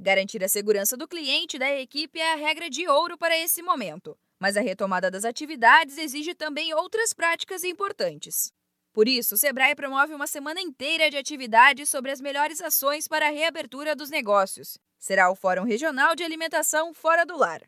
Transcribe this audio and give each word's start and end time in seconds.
Garantir 0.00 0.44
a 0.44 0.48
segurança 0.48 0.96
do 0.96 1.08
cliente 1.08 1.56
e 1.56 1.58
da 1.58 1.74
equipe 1.74 2.20
é 2.20 2.32
a 2.32 2.36
regra 2.36 2.70
de 2.70 2.86
ouro 2.86 3.18
para 3.18 3.36
esse 3.36 3.60
momento, 3.60 4.16
mas 4.38 4.56
a 4.56 4.60
retomada 4.60 5.10
das 5.10 5.24
atividades 5.24 5.98
exige 5.98 6.36
também 6.36 6.72
outras 6.72 7.12
práticas 7.12 7.64
importantes. 7.64 8.52
Por 8.92 9.08
isso, 9.08 9.34
o 9.34 9.38
Sebrae 9.38 9.74
promove 9.74 10.14
uma 10.14 10.28
semana 10.28 10.60
inteira 10.60 11.10
de 11.10 11.16
atividades 11.16 11.88
sobre 11.88 12.12
as 12.12 12.20
melhores 12.20 12.60
ações 12.60 13.08
para 13.08 13.26
a 13.26 13.30
reabertura 13.32 13.96
dos 13.96 14.08
negócios. 14.08 14.78
Será 15.00 15.32
o 15.32 15.34
Fórum 15.34 15.64
Regional 15.64 16.14
de 16.14 16.22
Alimentação 16.22 16.94
Fora 16.94 17.26
do 17.26 17.36
Lar. 17.36 17.62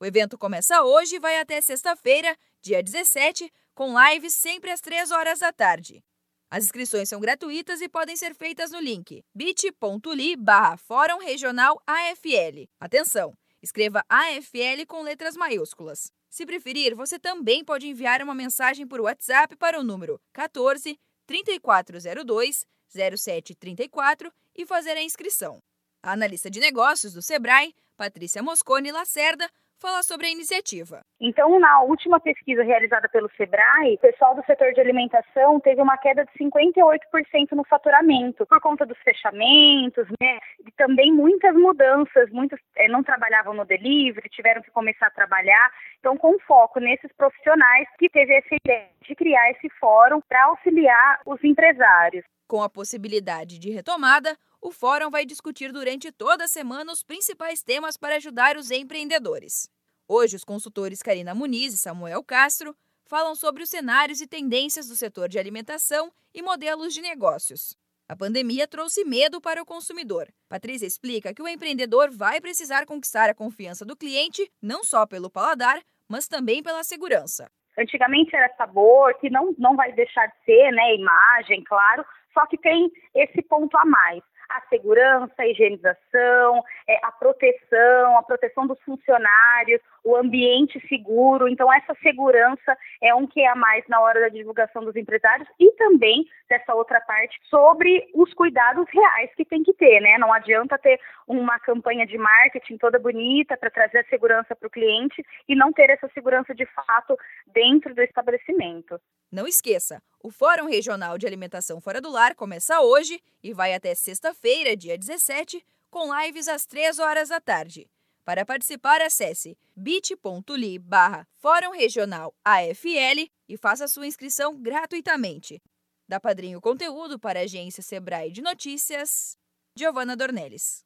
O 0.00 0.04
evento 0.04 0.36
começa 0.36 0.82
hoje 0.82 1.16
e 1.16 1.20
vai 1.20 1.38
até 1.38 1.60
sexta-feira, 1.60 2.36
dia 2.60 2.82
17, 2.82 3.48
com 3.76 3.94
lives 3.96 4.34
sempre 4.34 4.72
às 4.72 4.80
3 4.80 5.12
horas 5.12 5.38
da 5.38 5.52
tarde. 5.52 6.02
As 6.48 6.64
inscrições 6.64 7.08
são 7.08 7.20
gratuitas 7.20 7.80
e 7.80 7.88
podem 7.88 8.14
ser 8.16 8.32
feitas 8.34 8.70
no 8.70 8.78
link 8.78 9.24
bit.ly 9.34 10.36
barra 10.36 10.76
Fórum 10.76 11.18
Regional 11.18 11.82
AFL. 11.84 12.68
Atenção! 12.78 13.34
Escreva 13.60 14.04
AFL 14.08 14.86
com 14.86 15.02
letras 15.02 15.36
maiúsculas. 15.36 16.12
Se 16.30 16.46
preferir, 16.46 16.94
você 16.94 17.18
também 17.18 17.64
pode 17.64 17.88
enviar 17.88 18.22
uma 18.22 18.34
mensagem 18.34 18.86
por 18.86 19.00
WhatsApp 19.00 19.56
para 19.56 19.80
o 19.80 19.82
número 19.82 20.20
14 20.32 20.96
3402 21.26 22.64
0734 22.88 24.32
e 24.54 24.64
fazer 24.64 24.92
a 24.92 25.02
inscrição. 25.02 25.60
A 26.00 26.12
analista 26.12 26.48
de 26.48 26.60
negócios 26.60 27.12
do 27.12 27.22
Sebrae, 27.22 27.74
Patrícia 27.96 28.40
Moscone 28.40 28.92
Lacerda, 28.92 29.50
falar 29.86 30.02
sobre 30.02 30.26
a 30.26 30.30
iniciativa. 30.30 31.02
Então, 31.20 31.60
na 31.60 31.80
última 31.82 32.18
pesquisa 32.18 32.64
realizada 32.64 33.08
pelo 33.08 33.30
Sebrae, 33.36 33.94
o 33.94 33.98
pessoal 33.98 34.34
do 34.34 34.44
setor 34.44 34.72
de 34.72 34.80
alimentação 34.80 35.60
teve 35.60 35.80
uma 35.80 35.96
queda 35.96 36.24
de 36.24 36.32
58% 36.32 37.52
no 37.52 37.62
faturamento, 37.62 38.44
por 38.46 38.60
conta 38.60 38.84
dos 38.84 38.98
fechamentos, 38.98 40.08
né? 40.20 40.40
E 40.66 40.72
também 40.72 41.12
muitas 41.12 41.54
mudanças, 41.54 42.28
muitos 42.32 42.58
é, 42.74 42.88
não 42.88 43.04
trabalhavam 43.04 43.54
no 43.54 43.64
delivery, 43.64 44.28
tiveram 44.28 44.60
que 44.60 44.72
começar 44.72 45.06
a 45.06 45.10
trabalhar. 45.10 45.70
Então, 46.00 46.16
com 46.16 46.36
foco 46.40 46.80
nesses 46.80 47.12
profissionais 47.12 47.86
que 47.96 48.10
teve 48.10 48.34
essa 48.34 48.56
ideia 48.56 48.88
de 49.06 49.14
criar 49.14 49.52
esse 49.52 49.68
fórum 49.78 50.20
para 50.28 50.46
auxiliar 50.46 51.20
os 51.24 51.42
empresários. 51.44 52.24
Com 52.48 52.60
a 52.60 52.68
possibilidade 52.68 53.58
de 53.58 53.70
retomada, 53.70 54.36
o 54.60 54.72
fórum 54.72 55.10
vai 55.10 55.24
discutir 55.24 55.70
durante 55.70 56.10
toda 56.10 56.44
a 56.44 56.48
semana 56.48 56.92
os 56.92 57.04
principais 57.04 57.62
temas 57.62 57.96
para 57.96 58.16
ajudar 58.16 58.56
os 58.56 58.70
empreendedores. 58.72 59.68
Hoje, 60.08 60.36
os 60.36 60.44
consultores 60.44 61.02
Karina 61.02 61.34
Muniz 61.34 61.74
e 61.74 61.78
Samuel 61.78 62.22
Castro 62.22 62.76
falam 63.06 63.34
sobre 63.34 63.64
os 63.64 63.68
cenários 63.68 64.20
e 64.20 64.26
tendências 64.28 64.88
do 64.88 64.94
setor 64.94 65.28
de 65.28 65.36
alimentação 65.36 66.12
e 66.32 66.40
modelos 66.40 66.94
de 66.94 67.02
negócios. 67.02 67.76
A 68.08 68.14
pandemia 68.14 68.68
trouxe 68.68 69.04
medo 69.04 69.40
para 69.40 69.60
o 69.60 69.66
consumidor. 69.66 70.28
Patrícia 70.48 70.86
explica 70.86 71.34
que 71.34 71.42
o 71.42 71.48
empreendedor 71.48 72.08
vai 72.12 72.40
precisar 72.40 72.86
conquistar 72.86 73.28
a 73.28 73.34
confiança 73.34 73.84
do 73.84 73.96
cliente 73.96 74.48
não 74.62 74.84
só 74.84 75.08
pelo 75.08 75.28
paladar, 75.28 75.82
mas 76.08 76.28
também 76.28 76.62
pela 76.62 76.84
segurança. 76.84 77.50
Antigamente 77.76 78.34
era 78.34 78.48
sabor, 78.54 79.12
que 79.18 79.28
não, 79.28 79.56
não 79.58 79.74
vai 79.74 79.90
deixar 79.90 80.26
de 80.28 80.44
ser, 80.44 80.70
né? 80.70 80.94
Imagem, 80.94 81.64
claro, 81.64 82.04
só 82.32 82.46
que 82.46 82.56
tem 82.56 82.92
esse 83.12 83.42
ponto 83.42 83.76
a 83.76 83.84
mais 83.84 84.22
a 84.48 84.60
segurança, 84.68 85.34
a 85.38 85.46
higienização, 85.46 86.62
é, 86.88 86.98
a 87.02 87.10
proteção, 87.10 88.16
a 88.16 88.22
proteção 88.22 88.66
dos 88.66 88.80
funcionários, 88.82 89.80
o 90.04 90.16
ambiente 90.16 90.80
seguro. 90.88 91.48
Então, 91.48 91.72
essa 91.72 91.94
segurança 92.02 92.76
é 93.02 93.14
um 93.14 93.26
que 93.26 93.40
é 93.40 93.48
a 93.48 93.56
mais 93.56 93.84
na 93.88 94.00
hora 94.00 94.20
da 94.20 94.28
divulgação 94.28 94.84
dos 94.84 94.94
empresários 94.94 95.48
e 95.58 95.72
também 95.72 96.24
dessa 96.48 96.74
outra 96.74 97.00
parte 97.00 97.36
sobre 97.50 98.08
os 98.14 98.32
cuidados 98.34 98.86
reais 98.90 99.30
que 99.34 99.44
tem 99.44 99.62
que 99.62 99.74
ter, 99.74 100.00
né? 100.00 100.16
Não 100.18 100.32
adianta 100.32 100.78
ter 100.78 101.00
uma 101.26 101.58
campanha 101.58 102.06
de 102.06 102.16
marketing 102.16 102.78
toda 102.78 102.98
bonita 102.98 103.56
para 103.56 103.70
trazer 103.70 103.98
a 103.98 104.08
segurança 104.08 104.54
para 104.54 104.68
o 104.68 104.70
cliente 104.70 105.24
e 105.48 105.56
não 105.56 105.72
ter 105.72 105.90
essa 105.90 106.08
segurança 106.14 106.54
de 106.54 106.66
fato 106.66 107.16
dentro 107.48 107.94
do 107.94 108.02
estabelecimento. 108.02 109.00
Não 109.32 109.46
esqueça, 109.46 110.00
o 110.22 110.30
Fórum 110.30 110.66
Regional 110.66 111.18
de 111.18 111.26
Alimentação 111.26 111.80
Fora 111.80 112.00
do 112.00 112.12
Lar 112.12 112.36
começa 112.36 112.80
hoje 112.80 113.20
e 113.42 113.52
vai 113.52 113.74
até 113.74 113.94
sexta-feira, 113.94 114.76
dia 114.76 114.96
17, 114.96 115.64
com 115.96 116.14
lives 116.14 116.46
às 116.46 116.66
3 116.66 116.98
horas 116.98 117.30
da 117.30 117.40
tarde. 117.40 117.90
Para 118.22 118.44
participar, 118.44 119.00
acesse 119.00 119.56
bit.ly 119.74 120.78
barra 120.78 121.26
Fórum 121.38 121.70
Regional 121.70 122.34
AFL 122.44 123.30
e 123.48 123.56
faça 123.56 123.88
sua 123.88 124.06
inscrição 124.06 124.60
gratuitamente. 124.60 125.58
Da 126.06 126.20
Padrinho 126.20 126.60
Conteúdo 126.60 127.18
para 127.18 127.40
a 127.40 127.44
agência 127.44 127.82
Sebrae 127.82 128.30
de 128.30 128.42
Notícias, 128.42 129.38
Giovana 129.74 130.14
Dornelles. 130.14 130.85